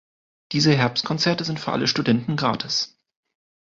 [0.53, 2.97] Diese Herbstkonzerte sind für alle Studenten gratis.